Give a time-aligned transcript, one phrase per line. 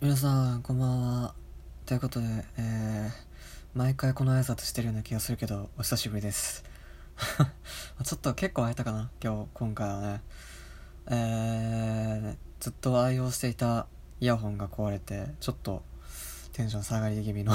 [0.00, 1.34] 皆さんこんばんは。
[1.84, 3.10] ということで、えー、
[3.74, 6.62] 毎回この挨拶してるような気がするけどお久しぶりです。
[8.04, 9.10] ちょっと結構空いたかな？
[9.20, 10.22] 今日今回はね。
[11.08, 13.88] えー、ずっと愛用していた
[14.20, 15.82] イヤホンが壊れてちょっと
[16.52, 17.52] テンション下がり気味の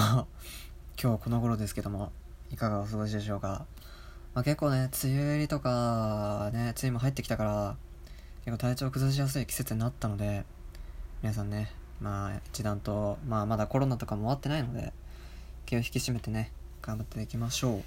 [1.02, 2.12] 今日この頃ですけども
[2.52, 3.66] いかがお過ごしでしょうか、
[4.34, 7.78] まあ、結構ね梅雨入りとかね梅雨も入ってきたから
[8.44, 10.44] 結構体調崩しやすい季節になったので
[11.22, 11.72] 皆さんね
[12.04, 14.92] まあ一段と、まあ、まだコロナとかも終わってないので
[15.66, 17.84] 気を引き締めてね頑張っていきましょう。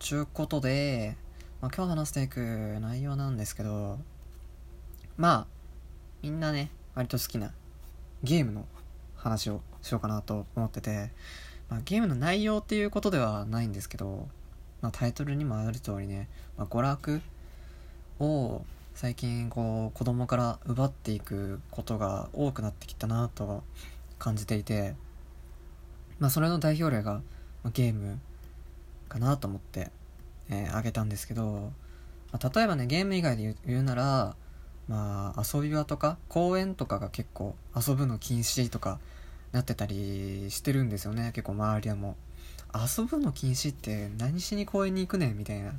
[0.00, 1.16] ちゅうことで、
[1.62, 3.98] まあ、今日話していく内容なんですけど
[5.16, 5.46] まあ
[6.20, 7.52] みんなね割と好きな
[8.24, 8.66] ゲームの
[9.16, 11.10] 話をしようかなと思ってて、
[11.68, 14.28] まあ、ゲームの内容っていうことではないんですけど、
[14.80, 17.20] まあ、タイトルにもある通りね、まあ、娯楽
[18.18, 18.62] を
[19.00, 23.62] 最近こう子供から奪っていくことが多くなってきたなと
[24.18, 24.96] 感じていて
[26.18, 27.20] まあそれの代表例が、
[27.72, 28.18] ゲーム
[29.08, 29.92] かなと思って、
[30.50, 31.70] えー、挙げたんですけど、
[32.32, 34.34] まあ、例えばねゲーム以外で言うなら
[34.88, 38.98] まあ遊び場とか公園とかが結構遊ぶの禁止とか
[39.52, 41.30] なってたりしてるんですよね。
[41.36, 42.16] 結構周りでも
[42.74, 45.74] う遊ぶの禁止って何しに公園に行くねんみたいな。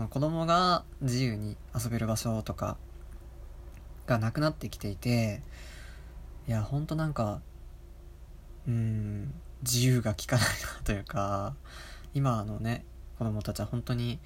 [0.00, 2.78] その子供が自由に遊べる場所とか
[4.06, 5.42] がなくなってきていて
[6.48, 7.42] いやほんとなんか
[8.66, 11.54] うん自由が利かないなというか
[12.14, 12.82] 今のね
[13.18, 14.18] 子供たちは本当に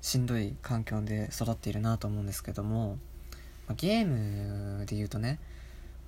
[0.00, 2.98] しんどい環境で育っているなと思うんですけども
[3.76, 5.38] ゲームで言うとね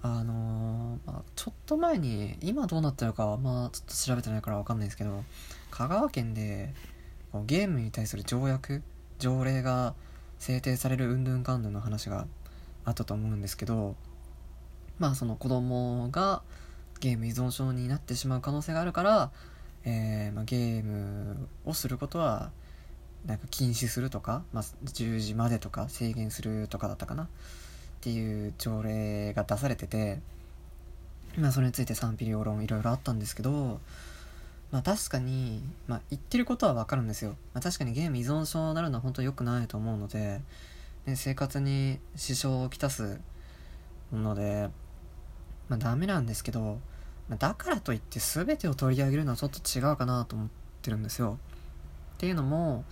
[0.03, 5.23] あのー、まあ、ちょっと前に今どうなってるかはまあちょっと調べてないから分かんないですけど
[5.71, 6.75] 香川県で
[7.47, 8.83] ゲームに対する条約
[9.19, 9.95] 条例が
[10.39, 12.27] 制定されるうんぬんかんぬんの話が
[12.85, 13.95] あったと思うんですけど
[14.99, 16.43] まあその子供が
[17.01, 19.31] ゲーム依存症になってしまう可能性があるから、
[19.85, 22.51] えー、まあ、ゲームをすることは
[23.27, 27.25] なんか禁止するとか、まあ、10時までとか制限するとかだったかな。
[27.25, 27.27] っ
[28.03, 30.21] ていう条例が出されてて
[31.37, 33.79] まあそれについて賛否両論いろいろあったんですけど
[34.71, 37.37] まあ確かに、まあ言ってることはわかるんですよ。
[37.55, 40.41] まあ確かにゲーム依存症になるのは本当良くないと思うので、
[41.07, 43.21] ね、生活に支障をきたす
[44.13, 44.71] ので、
[45.69, 46.79] まあダメなんですけど、
[47.29, 50.49] まあ、だからといって全てを取り上げるのはちょっと違うかなと思っ
[50.83, 51.39] てるんですよ。
[52.15, 52.85] っていうのも、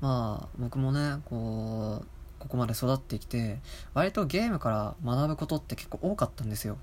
[0.00, 2.06] まあ僕もね、こう、
[2.38, 3.60] ここまで育ってきて、
[3.94, 6.76] 割とゲームから学ぶことって結構多かったんですよ。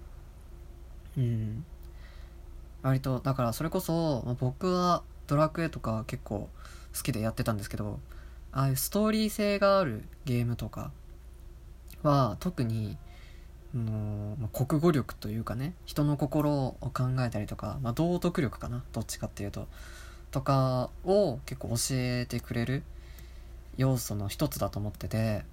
[1.18, 1.66] うん。
[2.82, 6.50] 割とだからそれこそ、まあ、僕はドラクエとか結構
[6.96, 8.00] 好きでやってたんですけど
[8.52, 10.92] ああいうストーリー性があるゲームとか
[12.04, 12.98] は特に
[13.74, 19.68] の、まあ、国語力というかね人の心を考えたりとか、まあ、道徳力かなどっちかっていうと
[20.32, 22.84] とかを結構教えてくれる
[23.78, 25.44] 要素の一つだと思ってて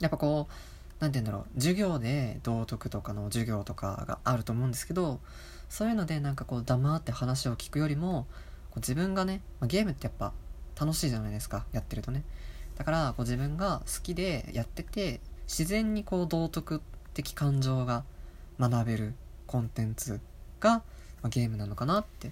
[0.00, 0.52] やっぱこう
[1.00, 1.60] 何て言うんだろう。
[1.60, 5.20] 授業で道徳とかの授業とかがあると思うんですけど
[5.68, 8.26] そういうのでなんかこう黙って話を聞くよりも
[8.70, 10.32] こう自分がね、まあ、ゲームってやっぱ
[10.78, 11.64] 楽しいじゃないですか。
[11.72, 12.24] やってるとね。
[12.76, 16.80] だからこう自分が好きでやってて自然にこう道徳
[17.12, 18.04] 的感情が
[18.58, 19.14] 学べる
[19.46, 20.20] コンテンツ
[20.60, 20.82] が、ま
[21.24, 22.30] あ、ゲームなのかなって。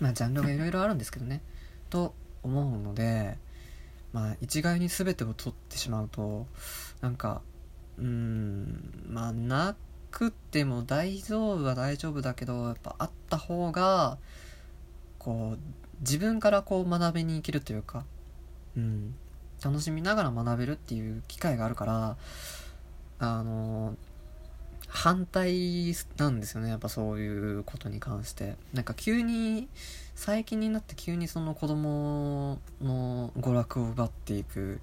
[0.00, 1.40] まあジャンルがいろいろあるんですけどね。
[1.90, 3.38] と思うので
[4.12, 6.46] まあ一概に全てを取ってしまうと
[7.00, 7.42] なんか
[7.98, 9.76] うんまあな
[10.10, 14.18] くても大丈夫は大丈夫だけどやっぱあった方が
[15.18, 15.58] こう
[16.00, 18.04] 自分からこう学びに行けるというか、
[18.76, 19.14] うん、
[19.64, 22.16] 楽しみながら学べるっていう機会があるから
[23.18, 23.96] あの
[24.88, 28.56] 反対なんですよねやっぱそういうことに関して。
[28.74, 29.68] なんか急に
[30.14, 34.80] 最近になって急にその子供の娯楽を奪っていく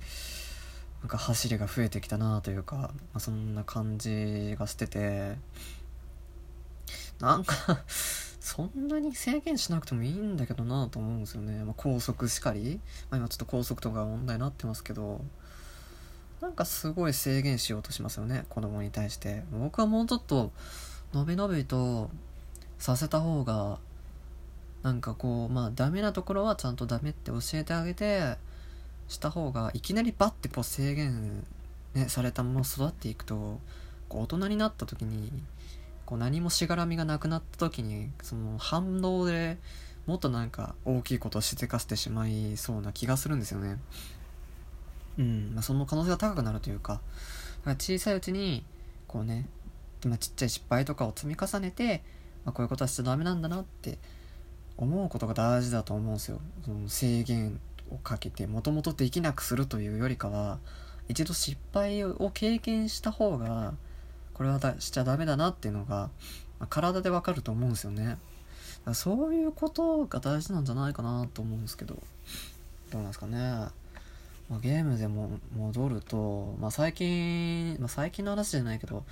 [1.01, 5.38] なんか走りが増えてきたなというか、まあ、そんな感じがしてて。
[7.19, 7.53] なんか
[8.39, 12.79] そんなに制限しなくてもいいんだけどなと思うんですよね、まあ、高速しかり、
[13.09, 15.21] まあ、今ちょっと高速とか問題になってますけど。
[16.41, 19.44] なんかすごい制限しようとしますよね子供に対して。
[19.51, 20.51] 僕はもうちょっと
[21.13, 22.09] のびのびと
[22.77, 23.77] させた方が
[24.83, 28.38] なんかこうまあダメなところはちゃんとダメって教えてあげて
[29.09, 31.45] した方がいきなりバッてこう制限、
[31.94, 33.59] ね、されたまま育っていくと
[34.07, 35.31] こう大人になった時に
[36.06, 39.57] こう何もしがらみがなくなった時にその反動で
[40.07, 43.77] もっとなんか大きいことをしでかせてしまいそうな気がするんですよね。
[45.19, 47.01] うん、まあ、その可能性が高くなるというか、
[47.63, 48.63] か小さいうちに、
[49.05, 49.47] こうね、
[50.05, 52.01] まあ、ちっちゃい失敗とかを積み重ねて、
[52.45, 54.00] まあ、こういうことはしちゃダメなんだなって
[54.77, 57.59] 思うことが大事だと思うんですよその制限
[57.91, 60.59] をかけてもともとできなくするというよりかは
[61.07, 63.74] 一度失敗を経験した方が
[64.33, 66.09] これはだしちゃダメだなっていうのが、
[66.59, 68.18] まあ、体でわかると思うんですよね。
[68.94, 71.95] そういうことが大事なんじゃないかなと思うんですけど
[72.91, 79.03] どうなんですかね、まあ、ゲームでも戻ると、まあ、最近、まあ、最近の話じゃないけど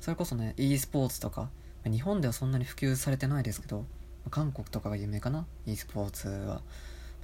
[0.00, 1.50] それこそね e スポーツとか
[1.84, 3.84] 日本ではそんなに普及されてないですけど
[4.30, 6.62] 韓国とかが有名かな？e スポーツは。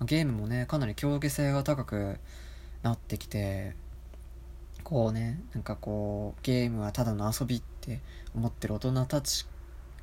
[0.04, 2.18] ゲームもねかなり競技性が高く
[2.82, 3.74] なってきて
[4.84, 8.00] こうねなんかこうゲームはただの遊びって
[8.34, 9.46] 思ってる大人たち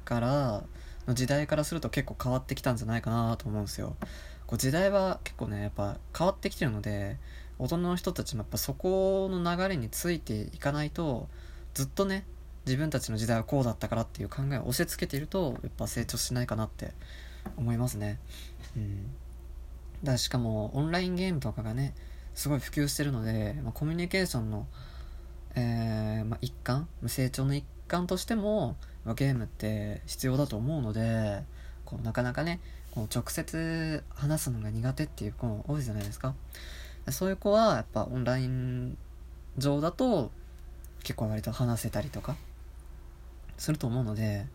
[0.03, 0.63] から
[1.07, 3.95] の時代からすると結構変わってきたんじゃないかなと思うんですよ。
[4.47, 7.17] こう時代は結構ねやっぱ変わってきてるので
[7.57, 11.27] 大人の人たちもやっぱそこの流れについていかないと
[11.73, 12.25] ずっとね
[12.65, 16.91] 自分たちの時代はこうだったからっていう考えを押し付けているとやっぱ成長しないかなって
[17.57, 18.19] 思いますね。
[18.75, 19.11] うん。
[20.05, 21.93] だしかもオンラインゲームとかがね
[22.33, 24.67] すごい普及してるので、まあ、コミュニケーションの、
[25.55, 31.43] えーまあ、一環成長の一環としても、まあ、ゲームって必要だと思うので
[31.83, 32.59] こうなかなかね
[32.91, 36.33] こう直接話すのが苦手っていう子も多いじゃないですか。
[37.09, 38.97] そういう子はやっぱオンライン
[39.57, 40.31] 上だと
[41.03, 42.35] 結構割と話せたりとか
[43.57, 44.47] すると思うので、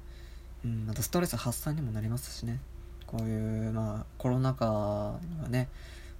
[0.64, 2.58] うん、またストレス発散にもなりますしね。
[3.10, 5.18] こういうまあコロナ禍は
[5.48, 5.68] ね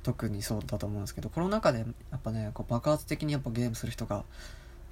[0.02, 4.25] 特にそうだと思うんですけどコロナ禍でやっぱねこう爆発的にやっぱゲームする人が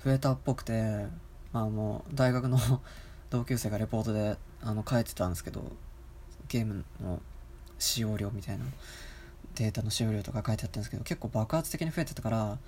[0.04, 1.06] 増えたっぽくて
[1.52, 2.58] まあもう大学の
[3.30, 5.72] 同級生がレポートであの書いてたんですけど
[6.48, 7.20] ゲームの
[7.78, 8.64] 使用量みたいな
[9.56, 12.58] データの使用量とか書いてあったんですけど結構爆発的に増えてたから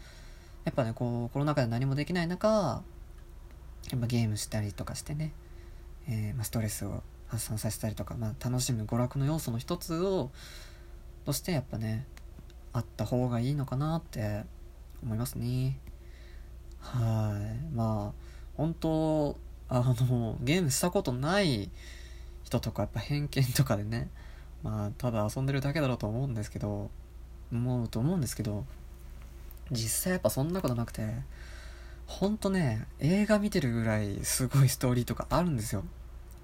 [0.65, 2.83] やっぱねこうコロナ禍で何もできない中
[3.91, 5.33] やっぱゲームしたりとかしてね、
[6.09, 10.31] えー、まあ、ストレスを発散させたりとか、まあ、楽しむ娯楽の要素の一つを
[11.25, 12.07] としてやっぱね
[12.73, 14.43] あった方がいいのかなって
[15.03, 15.79] 思いますね
[16.81, 17.39] は
[17.73, 18.23] いまあ
[18.57, 19.37] 本当
[19.69, 21.71] あのゲームしたことない
[22.43, 24.09] 人とかやっぱ偏見とかでね
[24.63, 26.91] まあただ遊んでるだけだろうと思うんですけど
[27.53, 28.65] 思うと思うんですけど
[29.71, 31.15] 実際やっぱそんなことなくて
[32.11, 35.85] ほんとね、映画見てるぐらいすごいストーリーとかあるんですよ。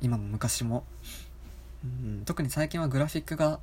[0.01, 0.85] 今も昔も。
[1.85, 3.61] うん、特に最近はグラフィックが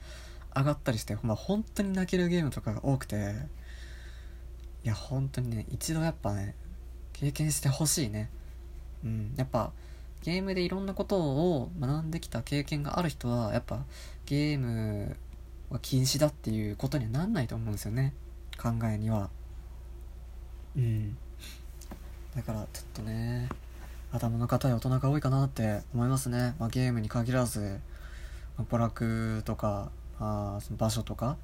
[0.56, 3.34] 上がったりして、まあ、本当に泣けるゲームとかが多くて、
[4.84, 6.56] いや、本当にね、一度やっぱね、
[7.14, 8.30] 経験してほしいね。
[9.04, 9.72] うん、やっぱ、
[10.24, 13.84] ゲームでいろんなことを学んできた経験がある人は、やっぱ、
[14.26, 15.16] ゲーム
[15.70, 18.14] は禁止だっていうことにはなんないと思うんですよね。
[18.58, 19.30] 考えには。
[20.76, 21.18] うん。
[22.36, 23.48] だからちょっとね
[24.14, 27.80] 頭の固い大人が多いかなって思いますね、まあ、ゲームに限らず、
[28.58, 29.90] まあ、娯楽とか、
[30.20, 31.36] まあ、その場所とか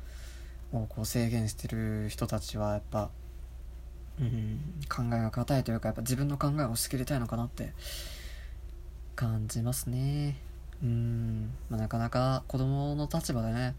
[0.71, 3.10] をこう制限してる人たちはやっぱ、
[4.19, 7.74] うん、考えが固いというかやっぱ自分の考えを押し切りたいのかなって
[9.16, 10.38] 感じますね。
[10.83, 13.75] うん、まあ、なかなか子供の立場でね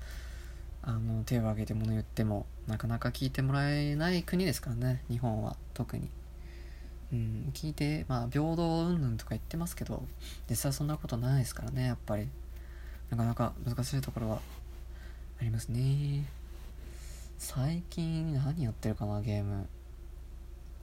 [0.83, 6.11] あの手を挙げて物言ってもなかなか聞いてもらえない国ですからね日本は特に。
[7.12, 10.05] うん、聞いて、まあ、平等云々とか言ってますけど、
[10.49, 12.29] 実際そんなことないですからね、やっぱり。
[13.11, 14.41] なかなか難しいところは
[15.41, 16.25] ありますね。
[17.39, 19.67] 最近何やってるかな、ゲーム。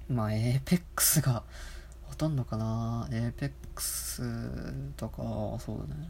[0.09, 1.43] まあ、エーペックスが
[2.03, 3.07] ほとんどかな。
[3.11, 4.23] エーペックス
[4.97, 5.21] とか、
[5.59, 6.09] そうだね。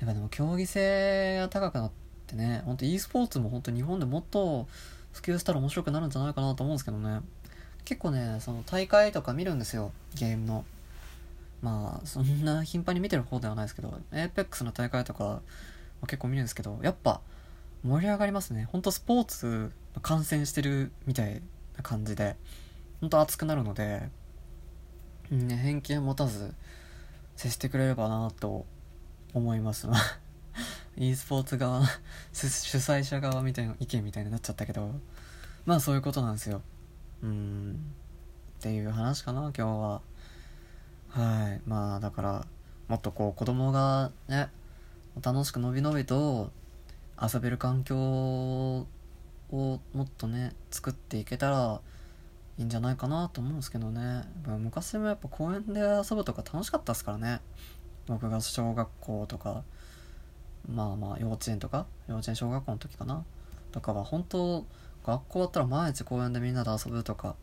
[0.00, 1.90] やっぱでも競技性が高くなっ
[2.26, 4.68] てね、ほんと e スポーツも本当日本でもっと
[5.12, 7.20] 普及したら面白くなるんじゃないかなと思うんですけどね。
[7.84, 10.64] 結構ね、その大会とか見るんですよ、ゲームの。
[11.62, 15.42] まあ、そんな頻繁に見てる方ではないですけど、APEX の大会とか、
[16.06, 17.20] 結構見るんですけど、やっぱ
[17.84, 18.68] 盛り上がりますね。
[18.70, 19.72] ほんとスポーツ
[20.02, 21.42] 観戦してるみたい
[21.76, 22.36] な感じで、
[23.00, 24.08] ほんと熱くなるので、
[25.30, 26.54] ね、偏見持たず
[27.36, 28.66] 接してくれればなと
[29.32, 29.88] 思います。
[30.96, 31.86] e スポーツ側、
[32.32, 34.94] 主催者側みたいな意見みたいになっちゃったけど、
[35.64, 36.62] まあそういうことなんですよ。
[37.22, 37.92] うん。
[38.58, 40.00] っていう話かな今日は。
[41.08, 41.60] はい。
[41.66, 42.46] まあだから
[42.88, 44.48] もっとこう子供がね
[45.22, 46.50] 楽しくのびのびと
[47.20, 48.86] 遊べる環境を
[49.50, 51.80] もっとね作っていけたら
[52.58, 54.22] いいんじゃないかなと思うんですけどね。
[54.46, 57.40] 昔もやっぱ公園で遊ぶとか楽しかったですからね。
[58.06, 59.62] 僕が小学校とか
[60.68, 63.24] まあまあ幼稚園とか幼稚園小学校の時かな。
[63.72, 64.66] とかは本当
[65.04, 67.36] 学校だったら毎日公園でみんなで遊ぶとか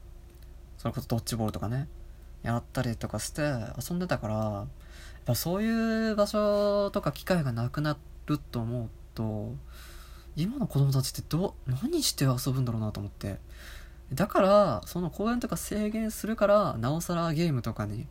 [0.77, 1.87] それこそドッジボールとかね
[2.43, 3.41] やったりとかして
[3.77, 4.67] 遊んでたからやっ
[5.25, 7.97] ぱそういう場所とか機会がなくな
[8.27, 9.55] ると思うと
[10.35, 13.37] 今の子供たちってど何して遊ぶんだろうなと思って。
[14.13, 18.07] だからその公園とか制限するからなおさらゲームとかに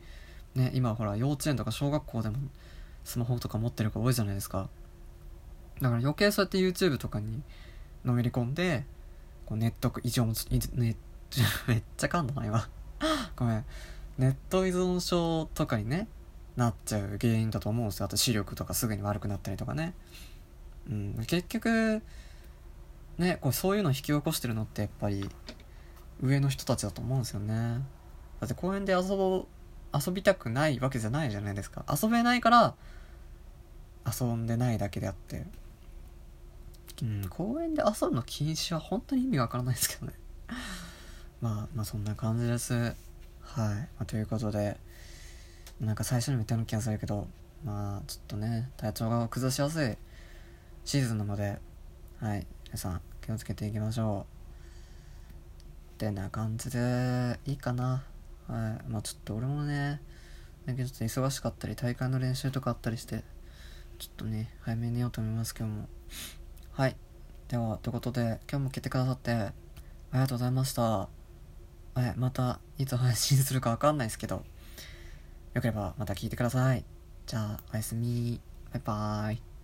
[0.55, 2.37] ね今ほら幼稚園とか小学校でも
[3.05, 4.69] スマホとか持ってる子多いじゃないですか。
[5.81, 7.43] だから余計そうやって YouTube とかに
[8.05, 8.85] のめり込んで
[9.47, 10.35] こうネット依存
[10.77, 10.97] ネ
[11.67, 12.69] めっちゃ噛んだな今
[13.37, 13.65] ごめん。
[14.19, 16.09] ネット依存症とかにね
[16.57, 18.07] なっちゃう原因だと思うんですよ。
[18.07, 19.95] あと視力とかすぐに悪くなったりとかね。
[20.91, 21.25] うん。
[21.27, 22.03] 結局
[23.19, 25.29] ねこうそういうのを引き起こしてるのってやっぱり
[26.21, 27.81] 上の人たちだと思うんですよね。
[28.41, 29.47] だって公園で遊ぼう
[29.97, 31.85] 遊びたくないわけじゃないじゃないですか。
[31.91, 32.75] 遊べないから
[34.21, 35.47] 遊んでないだけであって
[37.03, 40.13] うん公園で遊ぶの禁止は本当に意味わからないですけどね。
[41.41, 42.75] まあまあそんな感じです。
[42.75, 42.95] はい、
[43.53, 44.79] まあ、ということで
[45.81, 47.29] なんか最初にも言ったような気がするけど
[47.65, 49.97] まあちょっとね体調が崩しやすい
[50.85, 51.61] シーズンなので
[52.19, 52.47] はい。
[52.65, 55.95] 皆さん気をつけていきましょう。
[55.95, 58.05] ってな感じでいいかな。
[58.49, 58.91] はい。
[58.91, 60.01] まあちょっと俺もね
[60.65, 63.23] だけどちょっと忙しかったり大会の練習とかあったりして
[63.99, 65.89] ちょっとね早めに寝ようと思いますけども。
[66.77, 66.97] はい。
[67.49, 69.53] ではということで今日も来てくださってあ
[70.13, 70.83] りがとうございました。
[70.83, 71.09] は
[71.97, 74.45] いまたいつ配信するかわかんないですけど
[75.55, 76.85] よければまた聞いてください。
[77.27, 78.43] じゃあおやすみ。
[78.75, 79.56] バイバーイ。